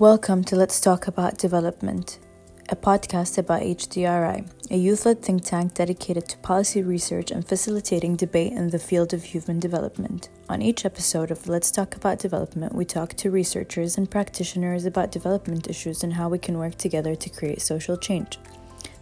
[0.00, 2.20] Welcome to Let's Talk About Development,
[2.68, 8.14] a podcast about HDRI, a youth led think tank dedicated to policy research and facilitating
[8.14, 10.28] debate in the field of human development.
[10.48, 15.10] On each episode of Let's Talk About Development, we talk to researchers and practitioners about
[15.10, 18.38] development issues and how we can work together to create social change.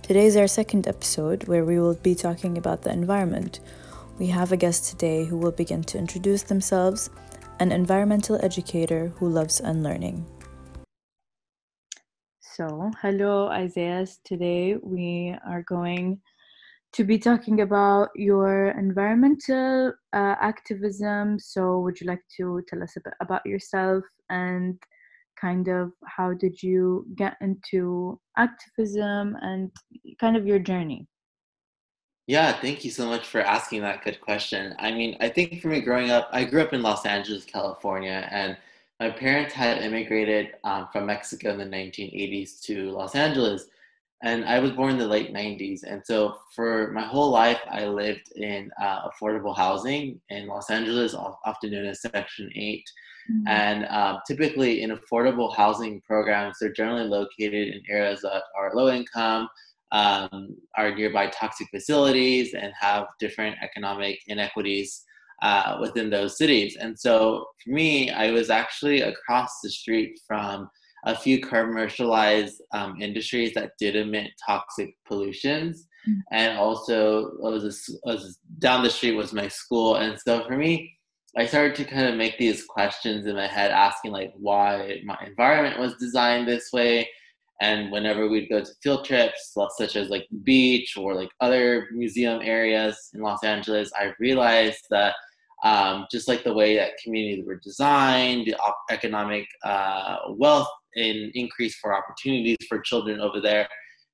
[0.01, 3.61] Today is our second episode where we will be talking about the environment.
[4.19, 7.11] We have a guest today who will begin to introduce themselves,
[7.61, 10.25] an environmental educator who loves unlearning.
[12.57, 14.07] So, hello, Isaiah.
[14.25, 16.23] Today we are going
[16.95, 21.39] to be talking about your environmental uh, activism.
[21.39, 24.79] So, would you like to tell us a bit about yourself and
[25.39, 29.71] kind of how did you get into activism and
[30.19, 31.07] kind of your journey?
[32.27, 34.75] Yeah, thank you so much for asking that good question.
[34.79, 38.27] I mean, I think for me growing up, I grew up in Los Angeles, California,
[38.31, 38.57] and
[39.01, 43.67] my parents had immigrated um, from Mexico in the 1980s to Los Angeles,
[44.23, 45.81] and I was born in the late 90s.
[45.87, 51.15] And so for my whole life, I lived in uh, affordable housing in Los Angeles,
[51.15, 52.85] often known as Section 8.
[53.31, 53.49] Mm-hmm.
[53.49, 58.89] And um, typically in affordable housing programs, they're generally located in areas that are low
[58.89, 59.49] income,
[59.93, 65.05] um, are nearby toxic facilities, and have different economic inequities
[65.43, 66.77] uh, within those cities.
[66.81, 70.69] And so for me, I was actually across the street from
[71.05, 75.87] a few commercialized um, industries that did emit toxic pollutions.
[76.09, 76.21] Mm-hmm.
[76.33, 79.97] And also, was, a, was down the street was my school.
[79.97, 80.93] And so for me,
[81.37, 85.19] I started to kind of make these questions in my head, asking like why my
[85.27, 87.09] environment was designed this way.
[87.61, 92.41] And whenever we'd go to field trips, such as like beach or like other museum
[92.43, 95.15] areas in Los Angeles, I realized that
[95.65, 98.57] um, just like the way that communities were designed, the
[98.91, 103.67] economic uh, wealth and increase for opportunities for children over there.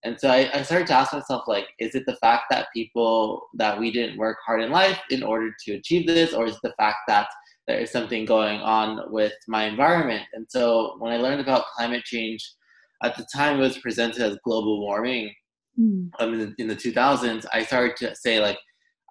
[0.04, 3.46] And so I, I, started to ask myself, like, is it the fact that people
[3.54, 6.60] that we didn't work hard in life in order to achieve this, or is it
[6.64, 7.28] the fact that
[7.68, 10.24] there is something going on with my environment?
[10.32, 12.52] And so when I learned about climate change,
[13.02, 15.32] at the time it was presented as global warming.
[15.78, 16.10] Mm.
[16.18, 18.58] Um, in, the, in the 2000s, I started to say like,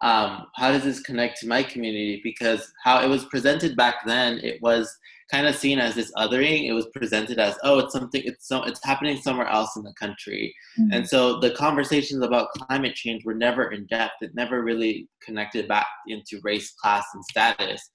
[0.01, 2.21] um, how does this connect to my community?
[2.23, 4.91] Because how it was presented back then, it was
[5.31, 6.67] kind of seen as this othering.
[6.67, 9.93] It was presented as, oh, it's something, it's so, it's happening somewhere else in the
[9.93, 10.53] country.
[10.79, 10.93] Mm-hmm.
[10.93, 14.15] And so the conversations about climate change were never in depth.
[14.21, 17.91] It never really connected back into race, class, and status.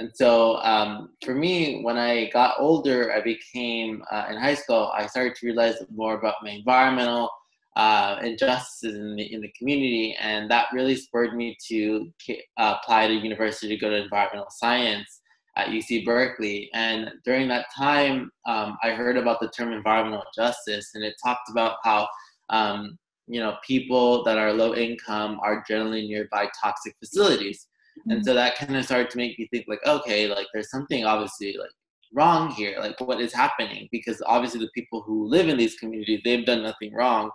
[0.00, 4.90] And so um, for me, when I got older, I became uh, in high school.
[4.94, 7.28] I started to realize more about my environmental
[7.76, 10.16] uh, injustices in the, in the community.
[10.18, 12.10] And that really spurred me to
[12.56, 15.20] uh, apply to university to go to environmental science
[15.56, 16.70] at UC Berkeley.
[16.72, 21.50] And during that time, um, I heard about the term environmental justice, and it talked
[21.50, 22.08] about how
[22.48, 27.66] um, you know people that are low income are generally nearby toxic facilities.
[28.00, 28.10] Mm-hmm.
[28.12, 31.04] And so that kind of started to make me think like, okay, like there's something
[31.04, 31.70] obviously like
[32.14, 32.76] wrong here.
[32.78, 33.88] Like what is happening?
[33.92, 37.30] Because obviously the people who live in these communities, they've done nothing wrong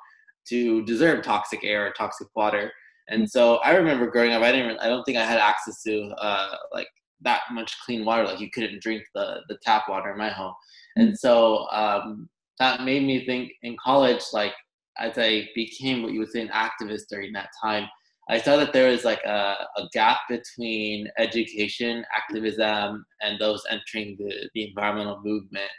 [0.49, 2.71] to deserve toxic air or toxic water.
[3.09, 3.29] And mm.
[3.29, 6.55] so I remember growing up, I didn't, I don't think I had access to uh,
[6.73, 6.87] like
[7.21, 8.25] that much clean water.
[8.25, 10.53] Like you couldn't drink the the tap water in my home.
[10.95, 11.17] And mm.
[11.17, 14.53] so um, that made me think in college, like
[14.97, 17.87] as I became what you would say an activist during that time,
[18.29, 24.17] I saw that there was like a, a gap between education, activism, and those entering
[24.17, 25.69] the, the environmental movement.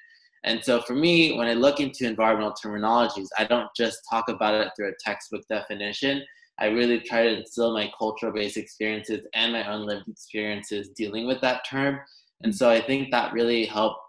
[0.45, 4.55] And so for me, when I look into environmental terminologies, I don't just talk about
[4.55, 6.23] it through a textbook definition.
[6.59, 11.27] I really try to instill my cultural based experiences and my own lived experiences dealing
[11.27, 11.99] with that term.
[12.43, 14.01] And so I think that really helped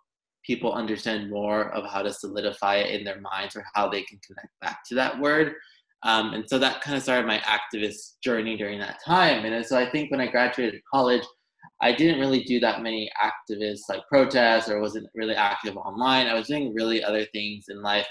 [0.45, 4.19] people understand more of how to solidify it in their minds or how they can
[4.25, 5.53] connect back to that word.
[6.03, 9.45] Um, and so that kind of started my activist journey during that time.
[9.45, 11.23] And so I think when I graduated college,
[11.81, 16.27] I didn't really do that many activists like protests or wasn't really active online.
[16.27, 18.07] I was doing really other things in life.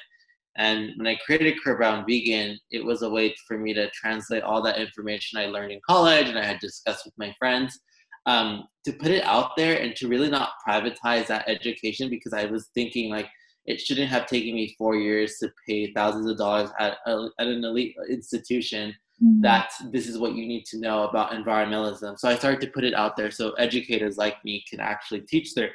[0.57, 4.43] And when I created Queer Brown Vegan, it was a way for me to translate
[4.43, 7.79] all that information I learned in college and I had discussed with my friends
[8.25, 12.47] um, to put it out there and to really not privatize that education because I
[12.47, 13.29] was thinking like
[13.67, 17.47] it shouldn't have taken me four years to pay thousands of dollars at, a, at
[17.47, 19.41] an elite institution mm-hmm.
[19.41, 22.19] that this is what you need to know about environmentalism.
[22.19, 25.55] So I started to put it out there so educators like me can actually teach
[25.55, 25.71] their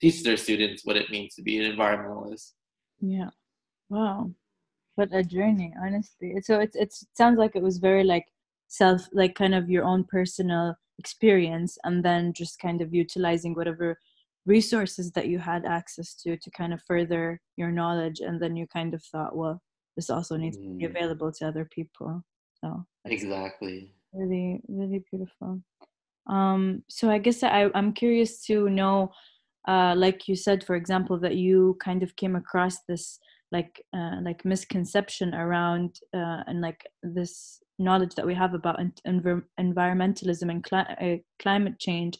[0.00, 2.52] teach their students what it means to be an environmentalist.
[3.00, 3.30] Yeah.
[3.88, 4.30] Wow.
[4.96, 6.34] What a journey, honestly.
[6.42, 8.26] So it's it's it sounds like it was very like
[8.68, 13.98] self like kind of your own personal experience and then just kind of utilizing whatever
[14.46, 18.66] resources that you had access to to kind of further your knowledge and then you
[18.66, 19.60] kind of thought well
[19.96, 20.62] this also needs mm.
[20.62, 20.90] to be mm.
[20.90, 22.22] available to other people
[22.62, 25.60] so exactly really really beautiful
[26.28, 29.10] um so i guess i i'm curious to know
[29.66, 33.18] uh like you said for example that you kind of came across this
[33.52, 39.44] like uh, like misconception around uh, and like this knowledge that we have about env-
[39.60, 42.18] environmentalism and cli- uh, climate change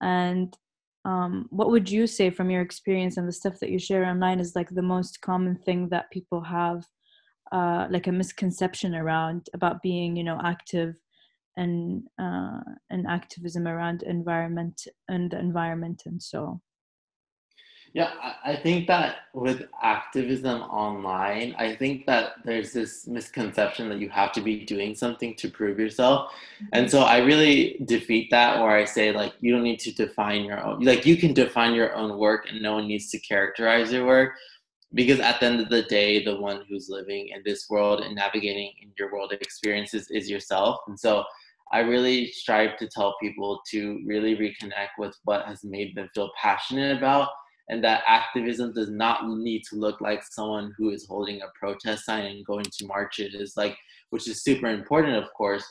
[0.00, 0.56] and
[1.04, 4.40] um, what would you say from your experience and the stuff that you share online
[4.40, 6.84] is like the most common thing that people have
[7.52, 10.94] uh, like a misconception around about being you know active
[11.56, 12.60] and uh,
[12.90, 16.60] and activism around environment and the environment and so
[17.94, 18.12] yeah,
[18.44, 24.32] I think that with activism online, I think that there's this misconception that you have
[24.32, 26.32] to be doing something to prove yourself.
[26.72, 26.90] And mm-hmm.
[26.90, 30.62] so I really defeat that where I say, like, you don't need to define your
[30.62, 34.06] own, like, you can define your own work and no one needs to characterize your
[34.06, 34.32] work.
[34.94, 38.14] Because at the end of the day, the one who's living in this world and
[38.14, 40.78] navigating in your world experiences is yourself.
[40.88, 41.24] And so
[41.70, 46.30] I really strive to tell people to really reconnect with what has made them feel
[46.40, 47.28] passionate about
[47.70, 52.04] and that activism does not need to look like someone who is holding a protest
[52.04, 53.76] sign and going to marches like
[54.10, 55.64] which is super important of course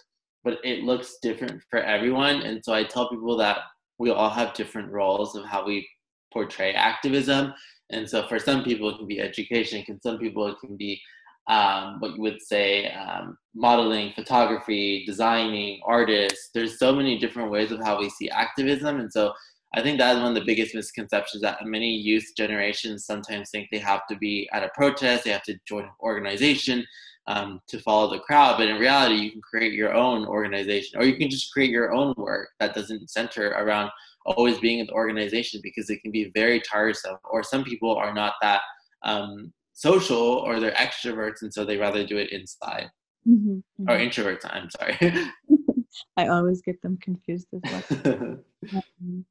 [0.47, 2.37] but it looks different for everyone.
[2.41, 3.57] And so i tell people that
[3.99, 5.85] we all have different roles of how we
[6.31, 7.53] portray activism.
[7.89, 9.83] And so for some people it can be education.
[9.89, 11.01] And some people it can be
[11.49, 16.49] um, what you would say um, modeling photography designing artists.
[16.53, 19.01] There's so many different ways of how we see activism.
[19.01, 19.33] And so
[19.75, 23.67] I think that is one of the biggest misconceptions that many youth generations sometimes think
[23.69, 26.85] they have to be at a protest, they have to join an organization
[27.27, 28.57] um, to follow the crowd.
[28.57, 31.93] But in reality, you can create your own organization, or you can just create your
[31.93, 33.91] own work that doesn't center around
[34.25, 37.17] always being in the organization because it can be very tiresome.
[37.29, 38.61] Or some people are not that
[39.03, 42.89] um, social, or they're extroverts, and so they rather do it inside.
[43.27, 43.89] Mm-hmm, mm-hmm.
[43.89, 44.49] Or introverts.
[44.49, 44.97] I'm sorry.
[46.17, 47.61] I always get them confused as
[47.91, 48.37] well.
[48.73, 49.25] um,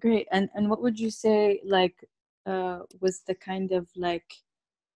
[0.00, 0.26] Great.
[0.32, 1.94] And and what would you say like
[2.46, 4.24] uh, was the kind of like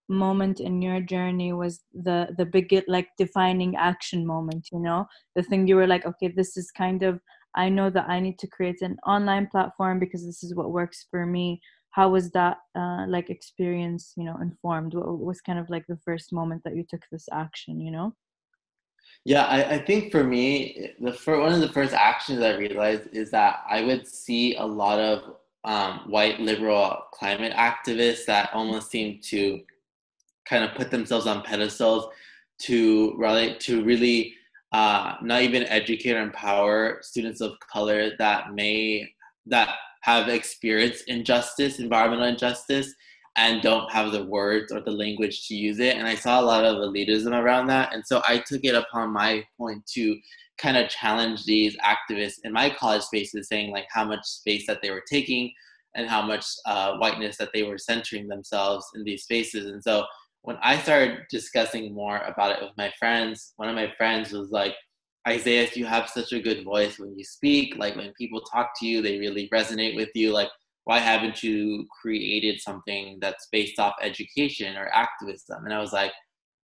[0.08, 5.06] moment in your journey was the the big like defining action moment you know?
[5.36, 7.20] The thing you were like okay this is kind of
[7.54, 11.06] i know that i need to create an online platform because this is what works
[11.10, 11.60] for me.
[11.90, 14.94] How was that uh, like experience you know informed?
[14.94, 18.14] What was kind of like the first moment that you took this action you know
[19.24, 23.08] yeah, I, I think for me, the first, one of the first actions I realized
[23.12, 28.90] is that I would see a lot of um, white liberal climate activists that almost
[28.90, 29.60] seem to
[30.48, 32.06] kind of put themselves on pedestals
[32.60, 34.34] to really to really
[34.72, 39.08] uh, not even educate or empower students of color that may
[39.46, 42.94] that have experienced injustice, environmental injustice,
[43.38, 45.96] and don't have the words or the language to use it.
[45.96, 47.94] And I saw a lot of elitism around that.
[47.94, 50.18] And so I took it upon my point to
[50.58, 54.80] kind of challenge these activists in my college spaces, saying like how much space that
[54.82, 55.52] they were taking
[55.94, 59.70] and how much uh, whiteness that they were centering themselves in these spaces.
[59.70, 60.04] And so
[60.42, 64.50] when I started discussing more about it with my friends, one of my friends was
[64.50, 64.74] like,
[65.28, 67.76] Isaiah, you have such a good voice when you speak.
[67.76, 70.32] Like when people talk to you, they really resonate with you.
[70.32, 70.48] Like
[70.88, 75.66] why haven't you created something that's based off education or activism?
[75.66, 76.12] And I was like,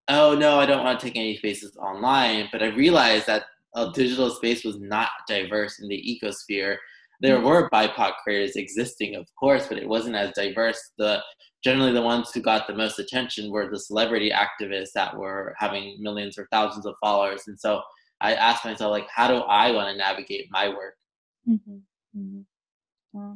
[0.09, 2.49] oh no, I don't want to take any spaces online.
[2.50, 3.45] But I realized that
[3.76, 6.76] a digital space was not diverse in the ecosphere.
[7.21, 7.47] There mm-hmm.
[7.47, 10.81] were BIPOC creators existing, of course, but it wasn't as diverse.
[10.97, 11.23] The
[11.62, 15.99] generally the ones who got the most attention were the celebrity activists that were having
[16.00, 17.43] millions or thousands of followers.
[17.47, 17.83] And so
[18.23, 20.95] I asked myself, like, how do I want to navigate my work?
[21.47, 21.76] Mm-hmm.
[22.19, 23.35] Mm-hmm.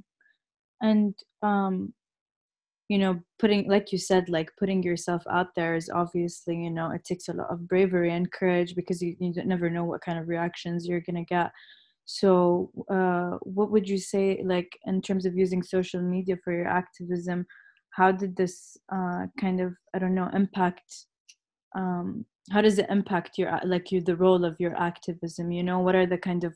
[0.80, 1.92] And um
[2.88, 6.90] you know putting like you said like putting yourself out there is obviously you know
[6.90, 10.18] it takes a lot of bravery and courage because you, you never know what kind
[10.18, 11.50] of reactions you're gonna get.
[12.06, 16.68] So uh what would you say like in terms of using social media for your
[16.68, 17.46] activism
[17.90, 21.06] how did this uh kind of i don't know impact
[21.76, 25.50] um how does it impact your like you the role of your activism?
[25.50, 26.54] You know what are the kind of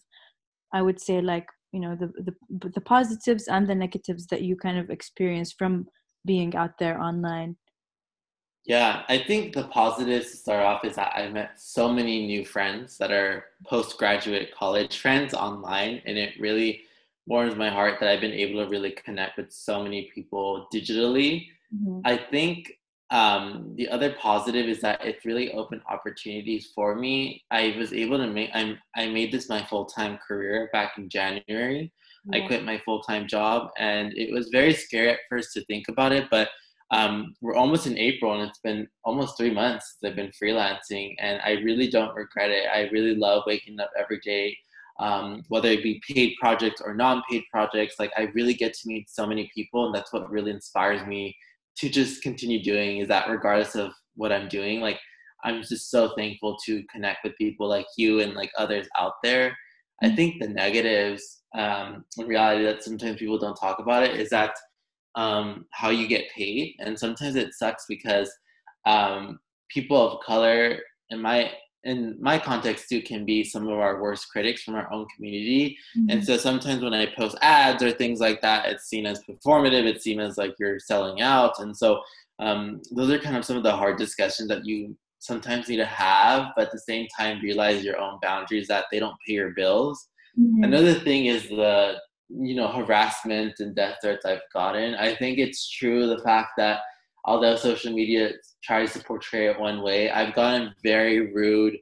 [0.73, 4.57] i would say like you know the the the positives and the negatives that you
[4.57, 5.87] kind of experience from
[6.25, 7.57] being out there online
[8.65, 12.45] yeah i think the positives to start off is that i met so many new
[12.45, 16.83] friends that are postgraduate college friends online and it really
[17.27, 21.47] warms my heart that i've been able to really connect with so many people digitally
[21.75, 22.01] mm-hmm.
[22.05, 22.73] i think
[23.13, 27.45] um, the other positive is that it really opened opportunities for me.
[27.51, 31.09] I was able to make I'm, I made this my full time career back in
[31.09, 31.93] January
[32.27, 32.45] yeah.
[32.45, 35.89] I quit my full time job, and it was very scary at first to think
[35.89, 36.29] about it.
[36.31, 36.49] But
[36.91, 41.15] um, we're almost in April, and it's been almost three months since I've been freelancing,
[41.19, 42.67] and I really don't regret it.
[42.73, 44.57] I really love waking up every day.
[45.01, 49.09] Um, whether it be paid projects or non-paid projects like i really get to meet
[49.09, 51.35] so many people and that's what really inspires me
[51.79, 54.99] to just continue doing is that regardless of what i'm doing like
[55.45, 59.57] I'm just so thankful to connect with people like you and like others out there.
[60.03, 60.17] I mm.
[60.17, 64.55] think the negatives, um, in reality, that sometimes people don't talk about it, is that
[65.15, 68.33] um, how you get paid, and sometimes it sucks because
[68.87, 69.39] um,
[69.69, 70.79] people of color,
[71.11, 71.53] in my
[71.85, 75.77] in my context too, can be some of our worst critics from our own community.
[75.99, 76.11] Mm-hmm.
[76.11, 79.85] And so sometimes when I post ads or things like that, it's seen as performative.
[79.85, 82.01] It's seen as like you're selling out, and so
[82.39, 85.85] um, those are kind of some of the hard discussions that you sometimes need to
[85.85, 89.51] have, but at the same time realize your own boundaries that they don't pay your
[89.51, 90.09] bills.
[90.39, 90.65] Mm-hmm.
[90.65, 91.99] Another thing is the
[92.29, 94.95] you know harassment and death threats I've gotten.
[94.95, 96.81] I think it's true the fact that
[97.25, 101.77] although social media tries to portray it one way, I've gotten very rude,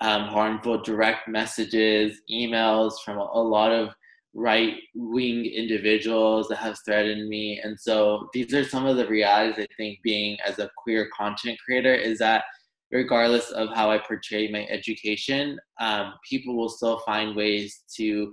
[0.00, 3.90] um, harmful direct messages, emails from a, lot of
[4.32, 7.60] right wing individuals that have threatened me.
[7.62, 11.58] And so these are some of the realities I think being as a queer content
[11.64, 12.44] creator is that
[12.92, 18.32] regardless of how I portray my education, um, people will still find ways to,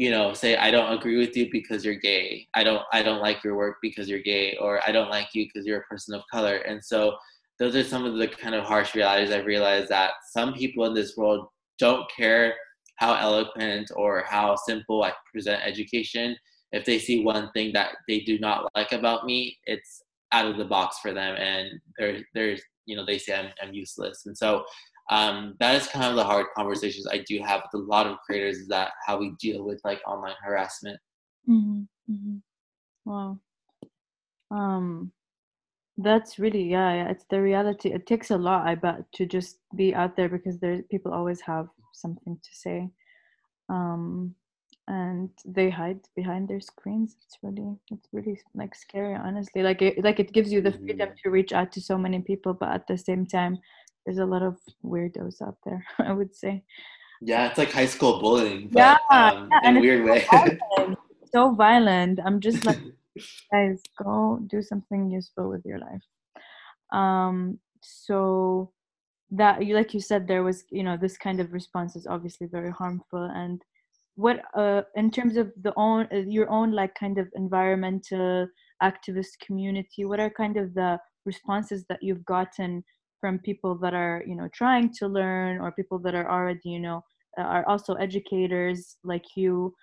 [0.00, 2.48] you know, say I don't agree with you because you're gay.
[2.54, 5.44] I don't I don't like your work because you're gay, or I don't like you
[5.44, 6.56] because you're a person of color.
[6.56, 7.18] And so
[7.58, 10.94] those are some of the kind of harsh realities I've realized that some people in
[10.94, 12.54] this world don't care
[12.96, 16.34] how eloquent or how simple I present education.
[16.72, 20.02] If they see one thing that they do not like about me, it's
[20.32, 23.74] out of the box for them and they're, they're you know they say I'm, I'm
[23.74, 24.64] useless and so
[25.10, 28.18] um, that is kind of the hard conversations I do have with a lot of
[28.24, 30.98] creators is that how we deal with like online harassment.
[31.48, 31.82] Mm-hmm.
[32.12, 32.36] Mm-hmm.
[33.04, 33.38] Wow.
[34.52, 35.10] Um,
[35.98, 37.92] that's really yeah, yeah, it's the reality.
[37.92, 41.40] It takes a lot, I bet, to just be out there because there people always
[41.40, 42.88] have something to say.
[43.68, 44.34] Um,
[44.88, 50.02] and they hide behind their screens it's really it's really like scary honestly like it
[50.02, 51.22] like it gives you the freedom mm-hmm.
[51.22, 53.56] to reach out to so many people but at the same time
[54.10, 56.64] there's a lot of weirdos out there i would say.
[57.22, 60.26] Yeah it's like high school bullying but, yeah, um, yeah in a weird way.
[60.30, 60.98] violent.
[61.32, 62.18] so violent.
[62.24, 62.80] I'm just like
[63.52, 66.06] guys go do something useful with your life.
[66.92, 68.72] Um so
[69.30, 72.48] that you like you said there was you know this kind of response is obviously
[72.48, 73.24] very harmful.
[73.42, 73.62] And
[74.16, 78.48] what uh, in terms of the own uh, your own like kind of environmental
[78.82, 82.82] activist community what are kind of the responses that you've gotten
[83.20, 86.80] from people that are you know trying to learn or people that are already you
[86.80, 87.02] know
[87.38, 89.74] uh, are also educators like you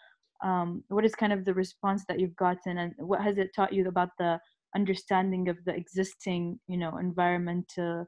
[0.44, 3.74] um, what is kind of the response that you've gotten and what has it taught
[3.74, 4.40] you about the
[4.76, 8.06] understanding of the existing you know environmental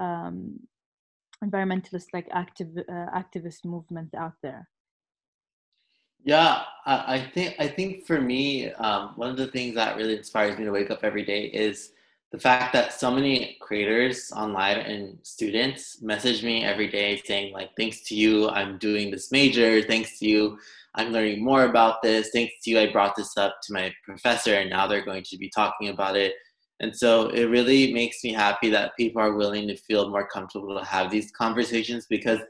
[0.00, 0.58] um,
[1.44, 4.68] environmentalist like active uh, activist movement out there?
[6.24, 10.16] Yeah, I, I think I think for me, um, one of the things that really
[10.16, 11.92] inspires me to wake up every day is
[12.32, 17.70] the fact that so many creators online and students message me every day saying like,
[17.76, 19.82] "Thanks to you, I'm doing this major.
[19.82, 20.58] Thanks to you,
[20.94, 22.30] I'm learning more about this.
[22.32, 25.36] Thanks to you, I brought this up to my professor, and now they're going to
[25.36, 26.34] be talking about it."
[26.80, 30.76] And so it really makes me happy that people are willing to feel more comfortable
[30.76, 32.40] to have these conversations because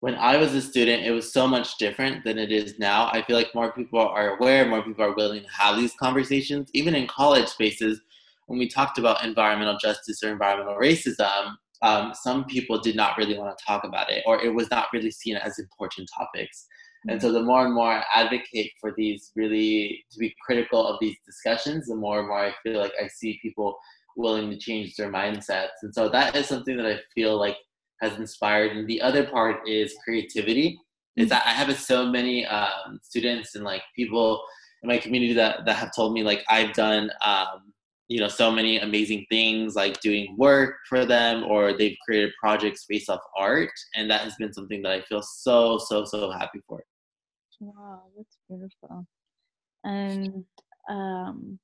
[0.00, 3.08] when I was a student, it was so much different than it is now.
[3.12, 6.70] I feel like more people are aware, more people are willing to have these conversations.
[6.72, 8.00] Even in college spaces,
[8.46, 13.36] when we talked about environmental justice or environmental racism, um, some people did not really
[13.36, 16.66] want to talk about it, or it was not really seen as important topics.
[17.08, 20.98] And so, the more and more I advocate for these really to be critical of
[21.00, 23.76] these discussions, the more and more I feel like I see people
[24.16, 25.82] willing to change their mindsets.
[25.82, 27.56] And so, that is something that I feel like
[28.00, 28.76] has inspired.
[28.76, 30.78] And the other part is creativity.
[31.16, 34.42] Is that I have so many um, students and like people
[34.82, 37.71] in my community that, that have told me like I've done um,
[38.12, 42.84] you know so many amazing things like doing work for them or they've created projects
[42.88, 46.60] based off art and that has been something that I feel so so so happy
[46.68, 46.82] for.
[47.60, 49.06] Wow, that's beautiful.
[49.84, 50.44] And
[50.90, 51.58] um,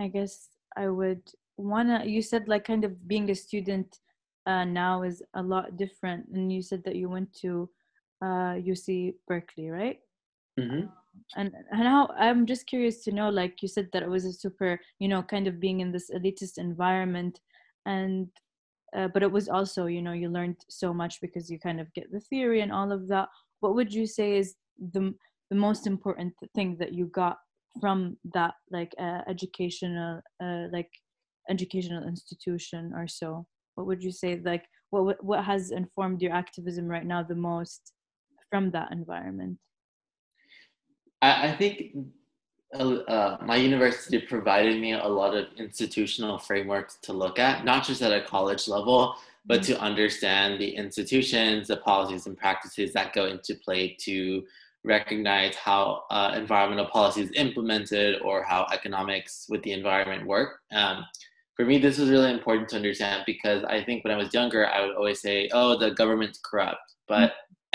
[0.00, 1.22] I guess I would
[1.56, 2.04] wanna.
[2.04, 3.98] You said like kind of being a student
[4.46, 6.26] uh, now is a lot different.
[6.32, 7.68] And you said that you went to
[8.22, 9.98] uh, UC Berkeley, right?
[10.58, 10.86] Mm-hmm.
[11.36, 14.80] And how I'm just curious to know, like you said that it was a super,
[14.98, 17.40] you know, kind of being in this elitist environment,
[17.86, 18.28] and
[18.96, 21.92] uh, but it was also, you know, you learned so much because you kind of
[21.94, 23.28] get the theory and all of that.
[23.60, 24.56] What would you say is
[24.92, 25.14] the
[25.50, 27.36] the most important thing that you got
[27.80, 30.90] from that like uh, educational uh, like
[31.50, 36.86] educational institution or so what would you say like what what has informed your activism
[36.86, 37.92] right now the most
[38.50, 39.58] from that environment
[41.22, 41.96] i, I think
[42.74, 47.84] uh, uh, my university provided me a lot of institutional frameworks to look at not
[47.84, 49.74] just at a college level but mm-hmm.
[49.74, 54.42] to understand the institutions the policies and practices that go into play to
[54.84, 60.60] recognize how uh, environmental policy is implemented or how economics with the environment work.
[60.72, 61.04] Um,
[61.54, 64.66] for me, this was really important to understand because I think when I was younger,
[64.66, 67.34] I would always say, "Oh, the government's corrupt," but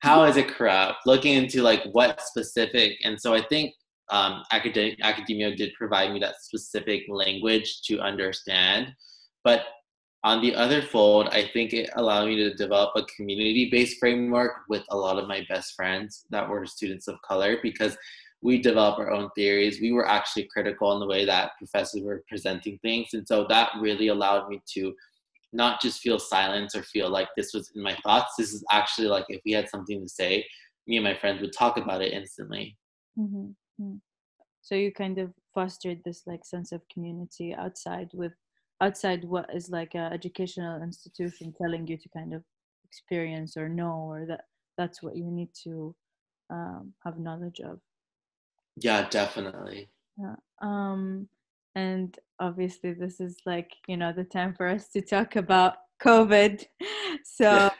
[0.00, 1.06] how is it corrupt?
[1.06, 3.74] Looking into like what specific, and so I think
[4.10, 8.88] um, academic academia did provide me that specific language to understand.
[9.44, 9.66] But
[10.22, 14.52] on the other fold, I think it allowed me to develop a community based framework
[14.68, 17.96] with a lot of my best friends that were students of color because
[18.42, 19.80] we develop our own theories.
[19.80, 23.08] We were actually critical in the way that professors were presenting things.
[23.12, 24.94] And so that really allowed me to
[25.52, 28.34] not just feel silence or feel like this was in my thoughts.
[28.38, 30.46] This is actually like if we had something to say,
[30.86, 32.76] me and my friends would talk about it instantly.
[33.18, 33.50] Mm-hmm.
[33.82, 33.96] mm-hmm.
[34.62, 38.32] So you kind of fostered this like sense of community outside with
[38.80, 42.42] outside what is like an educational institution telling you to kind of
[42.84, 44.42] experience or know or that
[44.76, 45.94] that's what you need to
[46.50, 47.78] um, have knowledge of
[48.76, 49.88] yeah definitely
[50.18, 50.34] yeah.
[50.62, 51.28] um
[51.74, 56.64] and obviously this is like you know the time for us to talk about covid
[57.24, 57.70] so yeah.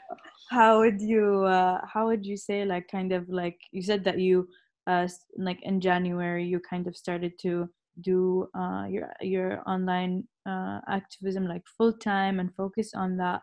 [0.51, 4.19] how would you uh, how would you say like kind of like you said that
[4.19, 4.49] you
[4.87, 5.07] uh
[5.37, 7.69] like in january you kind of started to
[8.01, 13.43] do uh, your your online uh, activism like full time and focus on that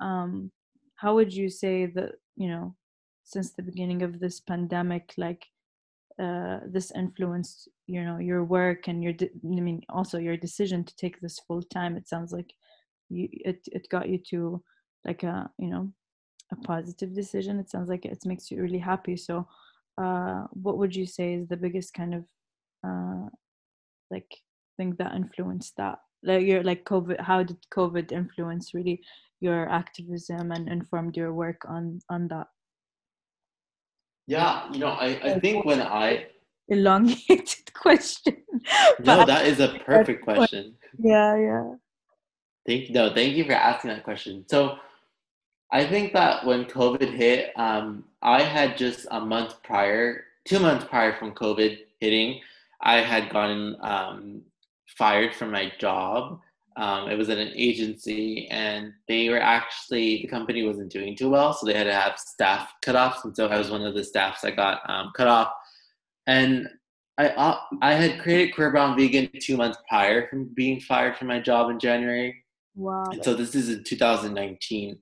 [0.00, 0.50] um,
[0.96, 2.74] how would you say that you know
[3.24, 5.44] since the beginning of this pandemic like
[6.20, 10.84] uh, this influenced you know your work and your de- i mean also your decision
[10.84, 12.52] to take this full time it sounds like
[13.08, 14.62] you it, it got you to
[15.04, 15.92] like a you know
[16.52, 19.16] a positive decision it sounds like it makes you really happy.
[19.16, 19.46] So
[19.98, 22.24] uh, what would you say is the biggest kind of
[22.86, 23.28] uh,
[24.10, 24.30] like
[24.76, 25.98] thing that influenced that?
[26.22, 29.00] Like your like covid how did covid influence really
[29.40, 32.48] your activism and informed your work on on that?
[34.26, 36.26] Yeah you know i i think when i
[36.70, 38.36] elongated question
[39.00, 41.74] no that is a perfect question yeah yeah
[42.66, 44.76] thank no thank you for asking that question so
[45.72, 50.84] i think that when covid hit um i had just a month prior two months
[50.84, 52.40] prior from covid hitting
[52.82, 54.42] I had gotten um,
[54.86, 56.40] fired from my job.
[56.76, 61.28] Um, it was at an agency, and they were actually the company wasn't doing too
[61.28, 63.24] well, so they had to have staff cut off.
[63.24, 65.52] And so I was one of the staffs that got um, cut off.
[66.26, 66.68] And
[67.18, 71.28] I uh, I had created Queer Brown Vegan two months prior from being fired from
[71.28, 72.44] my job in January.
[72.74, 73.04] Wow!
[73.10, 74.98] And so this is in 2019.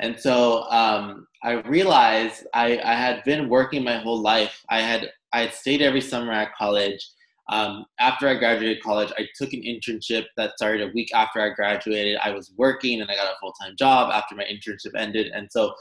[0.00, 4.64] And so um, I realized I, I had been working my whole life.
[4.68, 7.06] I had I had stayed every summer at college.
[7.50, 11.50] Um, after I graduated college, I took an internship that started a week after I
[11.50, 12.18] graduated.
[12.24, 15.30] I was working and I got a full time job after my internship ended.
[15.34, 15.74] And so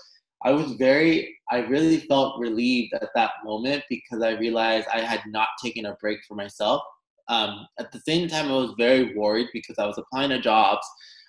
[0.43, 5.21] I was very, I really felt relieved at that moment because I realized I had
[5.27, 6.81] not taken a break for myself.
[7.29, 10.85] Um, at the same time, I was very worried because I was applying to jobs.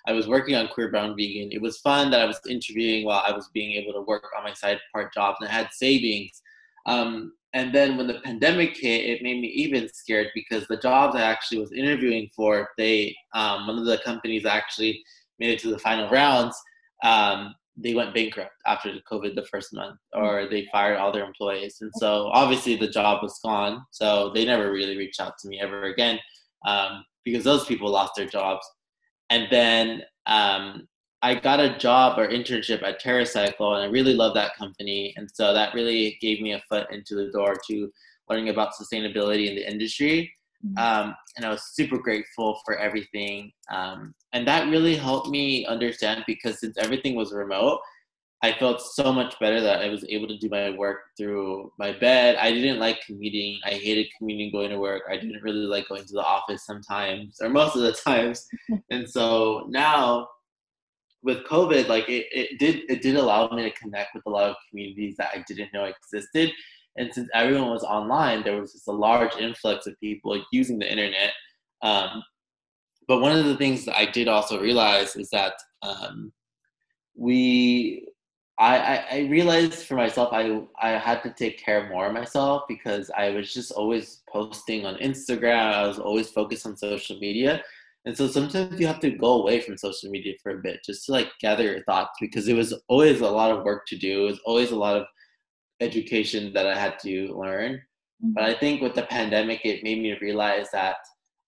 [0.07, 1.49] I was working on Queer Brown Vegan.
[1.51, 4.43] It was fun that I was interviewing while I was being able to work on
[4.43, 6.41] my side part jobs and I had savings.
[6.85, 11.15] Um, and then when the pandemic hit, it made me even scared because the jobs
[11.15, 15.01] I actually was interviewing for, they um, one of the companies actually
[15.39, 16.61] made it to the final rounds.
[17.03, 21.25] Um, they went bankrupt after the COVID the first month, or they fired all their
[21.25, 23.85] employees, and so obviously the job was gone.
[23.91, 26.19] So they never really reached out to me ever again
[26.65, 28.65] um, because those people lost their jobs.
[29.29, 30.87] And then um,
[31.21, 35.13] I got a job or internship at TerraCycle, and I really love that company.
[35.17, 37.91] And so that really gave me a foot into the door to
[38.29, 40.31] learning about sustainability in the industry.
[40.65, 40.77] Mm-hmm.
[40.77, 43.51] Um, and I was super grateful for everything.
[43.71, 47.79] Um, and that really helped me understand because since everything was remote,
[48.41, 51.93] I felt so much better that I was able to do my work through my
[51.93, 52.35] bed.
[52.35, 53.59] I didn't like commuting.
[53.65, 55.03] I hated commuting going to work.
[55.09, 58.47] I didn't really like going to the office sometimes or most of the times.
[58.91, 60.27] and so now
[61.23, 64.49] with COVID, like it, it did it did allow me to connect with a lot
[64.49, 66.51] of communities that I didn't know existed.
[66.97, 70.89] And since everyone was online, there was just a large influx of people using the
[70.89, 71.33] internet.
[71.81, 72.23] Um,
[73.07, 76.31] but one of the things that I did also realize is that um,
[77.15, 78.07] we
[78.57, 82.63] I, I, I realized for myself I I had to take care more of myself
[82.67, 85.73] because I was just always posting on Instagram.
[85.73, 87.61] I was always focused on social media.
[88.05, 91.05] And so sometimes you have to go away from social media for a bit just
[91.05, 94.23] to like gather your thoughts because it was always a lot of work to do.
[94.23, 95.07] It was always a lot of
[95.79, 97.73] education that I had to learn.
[98.23, 98.33] Mm-hmm.
[98.33, 100.97] But I think with the pandemic, it made me realize that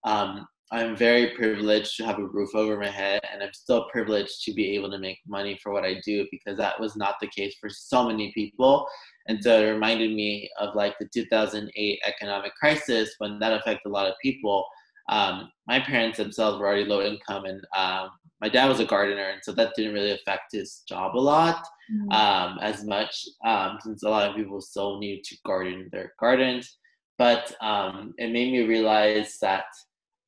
[0.04, 4.44] um, I'm very privileged to have a roof over my head, and I'm still privileged
[4.44, 7.28] to be able to make money for what I do because that was not the
[7.28, 8.86] case for so many people.
[9.28, 13.94] And so it reminded me of like the 2008 economic crisis when that affected a
[13.94, 14.66] lot of people.
[15.10, 18.10] Um, my parents themselves were already low income, and um,
[18.42, 21.66] my dad was a gardener, and so that didn't really affect his job a lot
[21.92, 22.12] mm-hmm.
[22.12, 26.78] um, as much, um, since a lot of people still need to garden their gardens.
[27.18, 29.66] But um, it made me realize that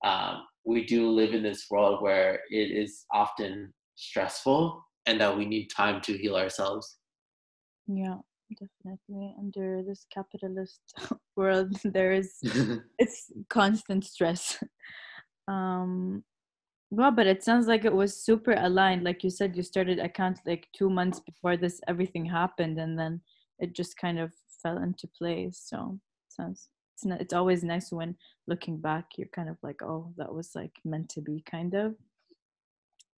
[0.04, 5.46] um, we do live in this world where it is often stressful and that we
[5.46, 6.98] need time to heal ourselves.
[7.88, 8.18] Yeah,
[8.55, 9.35] definitely.
[9.38, 10.81] Under this capitalist
[11.35, 12.38] world, there is
[12.99, 14.62] it's constant stress.
[15.47, 16.23] Um,
[16.91, 19.03] well, but it sounds like it was super aligned.
[19.03, 23.21] Like you said, you started account like two months before this everything happened, and then
[23.59, 24.31] it just kind of
[24.63, 25.62] fell into place.
[25.65, 28.15] So sounds it's not, it's always nice when
[28.47, 31.95] looking back you're kind of like oh that was like meant to be kind of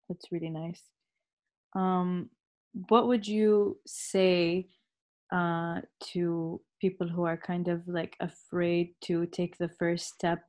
[0.08, 0.84] that's really nice
[1.76, 2.30] um
[2.90, 4.68] what would you say
[5.32, 10.44] uh to people who are kind of like afraid to take the first step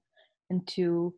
[0.51, 1.15] into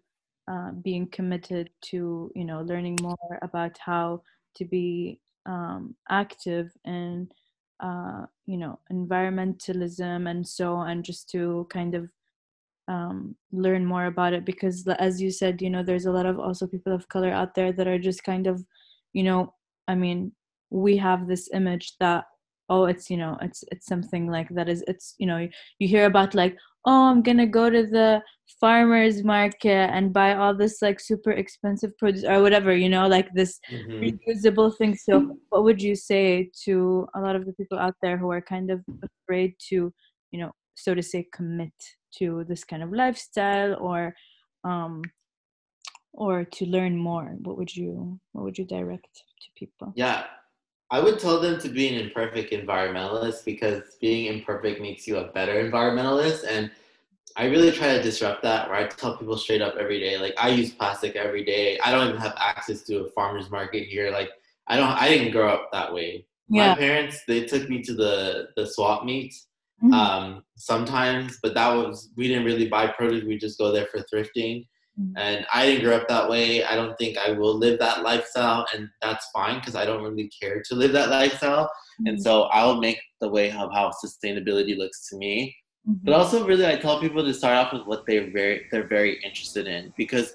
[0.50, 4.20] uh, being committed to you know learning more about how
[4.56, 7.28] to be um, active in
[7.80, 12.10] uh, you know environmentalism and so on just to kind of
[12.88, 14.44] um, learn more about it.
[14.44, 17.54] Because as you said you know there's a lot of also people of color out
[17.54, 18.62] there that are just kind of
[19.14, 19.54] you know
[19.88, 20.32] i mean
[20.70, 22.24] we have this image that
[22.68, 25.48] oh it's you know it's it's something like that is it's you know
[25.78, 28.22] you hear about like oh i'm gonna go to the
[28.60, 33.28] farmers market and buy all this like super expensive produce or whatever you know like
[33.34, 34.04] this mm-hmm.
[34.04, 34.96] reusable thing.
[34.96, 38.40] So what would you say to a lot of the people out there who are
[38.40, 39.92] kind of afraid to
[40.30, 41.72] you know so to say commit
[42.18, 44.14] to this kind of lifestyle or
[44.64, 45.02] um
[46.12, 47.36] or to learn more?
[47.42, 49.92] What would you what would you direct to people?
[49.96, 50.24] Yeah
[50.90, 55.32] I would tell them to be an imperfect environmentalist because being imperfect makes you a
[55.32, 56.44] better environmentalist.
[56.48, 56.70] And
[57.36, 60.34] I really try to disrupt that where I tell people straight up every day, like
[60.38, 61.78] I use plastic every day.
[61.80, 64.10] I don't even have access to a farmer's market here.
[64.10, 64.30] Like
[64.66, 66.26] I don't I didn't grow up that way.
[66.48, 66.68] Yeah.
[66.68, 69.34] My parents, they took me to the the swap meet
[69.82, 69.92] mm-hmm.
[69.92, 74.00] um, sometimes, but that was we didn't really buy produce, we just go there for
[74.12, 74.66] thrifting.
[75.00, 75.16] Mm-hmm.
[75.16, 76.64] And I didn't grow up that way.
[76.64, 80.30] I don't think I will live that lifestyle, and that's fine because I don't really
[80.40, 81.64] care to live that lifestyle.
[81.64, 82.06] Mm-hmm.
[82.06, 85.56] And so I'll make the way of how sustainability looks to me.
[85.88, 86.04] Mm-hmm.
[86.04, 89.20] But also, really, I tell people to start off with what they're very they're very
[89.24, 90.34] interested in because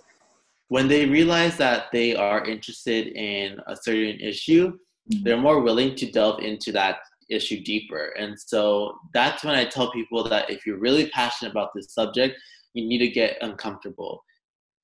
[0.67, 5.23] when they realize that they are interested in a certain issue, mm-hmm.
[5.23, 6.97] they're more willing to delve into that
[7.29, 8.13] issue deeper.
[8.17, 12.35] And so that's when I tell people that if you're really passionate about this subject,
[12.73, 14.23] you need to get uncomfortable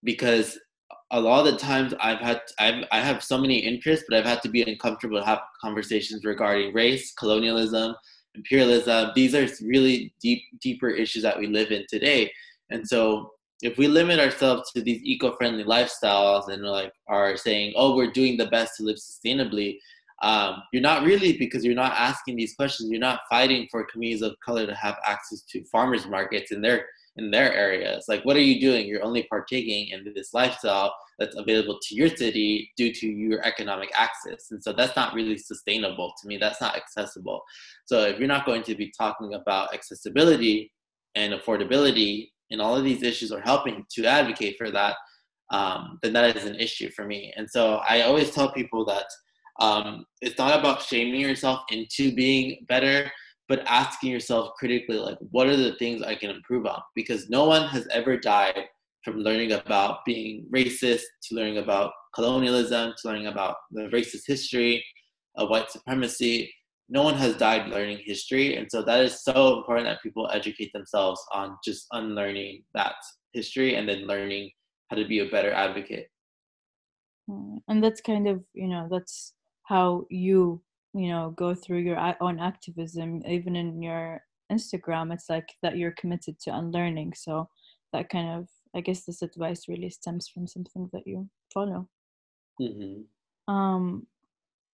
[0.05, 0.57] because
[1.11, 4.25] a lot of the times I've had I've, I have so many interests, but I've
[4.25, 7.95] had to be uncomfortable to have conversations regarding race, colonialism,
[8.35, 9.11] imperialism.
[9.15, 12.31] These are really deep, deeper issues that we live in today.
[12.69, 17.95] And so, if we limit ourselves to these eco-friendly lifestyles and like are saying, "Oh,
[17.95, 19.77] we're doing the best to live sustainably,"
[20.21, 22.89] um, you're not really because you're not asking these questions.
[22.89, 26.85] You're not fighting for communities of color to have access to farmers markets in their
[27.17, 28.05] in their areas.
[28.07, 28.87] Like, what are you doing?
[28.87, 33.89] You're only partaking in this lifestyle that's available to your city due to your economic
[33.95, 34.47] access.
[34.51, 36.37] And so that's not really sustainable to me.
[36.37, 37.41] That's not accessible.
[37.85, 40.71] So if you're not going to be talking about accessibility
[41.15, 44.95] and affordability and all of these issues are helping to advocate for that,
[45.51, 47.33] um, then that is an issue for me.
[47.37, 49.05] And so I always tell people that
[49.59, 53.09] um, it's not about shaming yourself into being better
[53.47, 56.81] but asking yourself critically like what are the things i can improve on?
[56.95, 58.65] Because no one has ever died
[59.03, 64.83] from learning about being racist to learning about colonialism to learning about the racist history
[65.35, 66.51] of white supremacy.
[66.89, 70.71] No one has died learning history and so that is so important that people educate
[70.73, 72.95] themselves on just unlearning that
[73.33, 74.49] history and then learning
[74.89, 76.07] how to be a better advocate.
[77.29, 80.61] Mm, and that's kind of you know that's how you
[80.95, 85.91] you know go through your own activism even in your instagram it's like that you're
[85.99, 87.49] committed to unlearning so
[87.91, 91.87] that kind of i guess this advice really stems from something that you follow
[92.61, 93.53] mm-hmm.
[93.53, 94.07] um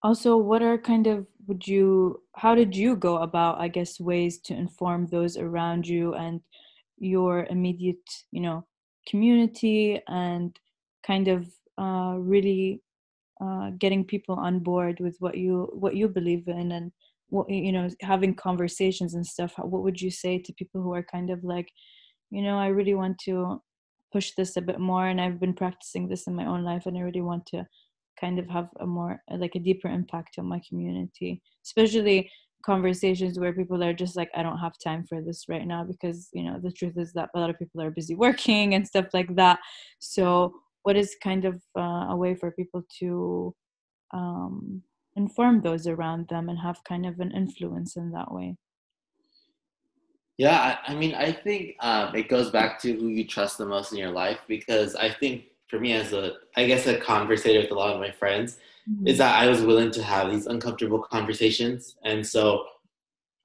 [0.02, 4.38] also what are kind of would you how did you go about i guess ways
[4.38, 6.40] to inform those around you and
[6.98, 8.64] your immediate you know
[9.08, 10.56] community and
[11.04, 11.46] kind of
[11.78, 12.80] uh, really
[13.40, 16.92] uh, getting people on board with what you what you believe in and
[17.28, 21.02] what you know having conversations and stuff what would you say to people who are
[21.02, 21.68] kind of like
[22.30, 23.60] you know i really want to
[24.12, 26.98] push this a bit more and i've been practicing this in my own life and
[26.98, 27.66] i really want to
[28.22, 31.42] kind of have a more like a deeper impact on my community.
[31.64, 32.30] Especially
[32.64, 36.28] conversations where people are just like i don't have time for this right now because
[36.32, 39.06] you know the truth is that a lot of people are busy working and stuff
[39.12, 39.58] like that.
[39.98, 43.54] So what is kind of uh, a way for people to
[44.12, 44.82] um,
[45.16, 48.56] inform those around them and have kind of an influence in that way?
[50.38, 53.66] Yeah i, I mean i think um, it goes back to who you trust the
[53.66, 57.60] most in your life because i think for me as a i guess a conversator
[57.60, 58.58] with a lot of my friends
[58.90, 59.06] mm-hmm.
[59.06, 61.96] is that i was willing to have these uncomfortable conversations.
[62.04, 62.64] And so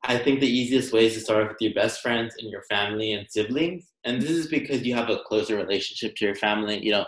[0.04, 3.14] i think the easiest way is to start with your best friends and your family
[3.14, 3.92] and siblings.
[4.06, 7.06] And this is because you have a closer relationship to your family you know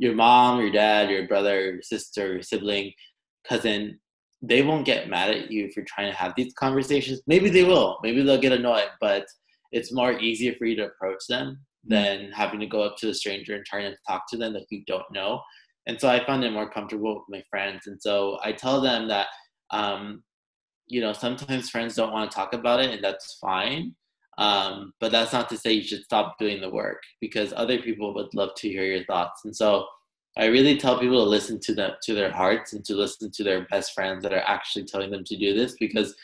[0.00, 2.92] your mom your dad your brother your sister your sibling
[3.48, 3.98] cousin
[4.42, 7.64] they won't get mad at you if you're trying to have these conversations maybe they
[7.64, 9.24] will maybe they'll get annoyed but
[9.72, 13.14] it's more easier for you to approach them than having to go up to a
[13.14, 15.40] stranger and trying to talk to them that you don't know.
[15.86, 17.86] And so I found it more comfortable with my friends.
[17.86, 19.28] And so I tell them that,
[19.70, 20.22] um,
[20.86, 23.94] you know, sometimes friends don't want to talk about it, and that's fine.
[24.40, 28.14] Um, but that's not to say you should stop doing the work because other people
[28.14, 29.44] would love to hear your thoughts.
[29.44, 29.86] And so
[30.38, 33.44] I really tell people to listen to them to their hearts and to listen to
[33.44, 36.14] their best friends that are actually telling them to do this because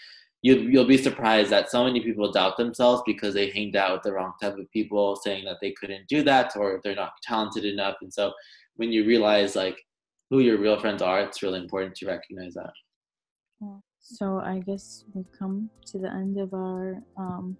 [0.40, 4.02] you you'll be surprised that so many people doubt themselves because they hanged out with
[4.02, 7.66] the wrong type of people saying that they couldn't do that or they're not talented
[7.66, 7.96] enough.
[8.00, 8.32] And so
[8.76, 9.76] when you realize like
[10.30, 12.72] who your real friends are it's really important to recognize that.
[14.00, 17.56] So i guess we've come to the end of our um,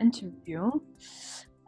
[0.00, 0.70] interview.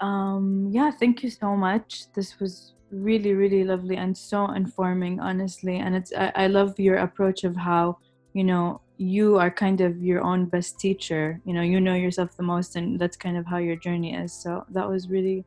[0.00, 2.12] Um, yeah thank you so much.
[2.14, 5.76] This was really really lovely and so informing honestly.
[5.76, 7.98] And it's I, I love your approach of how
[8.32, 11.40] you know you are kind of your own best teacher.
[11.44, 14.32] You know you know yourself the most and that's kind of how your journey is.
[14.32, 15.44] So that was really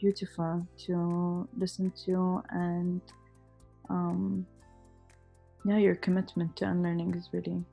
[0.00, 3.00] beautiful to listen to and
[3.88, 4.46] um
[5.64, 7.64] yeah your commitment to unlearning is really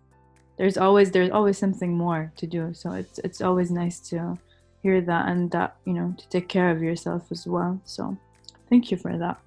[0.62, 2.72] there's always there's always something more to do.
[2.72, 4.38] So it's it's always nice to
[4.84, 7.82] hear that and that you know to take care of yourself as well.
[7.84, 8.16] So
[8.70, 9.42] thank you for that.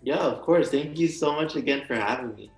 [0.00, 0.70] Yeah of course.
[0.70, 2.52] Thank you so much again for having me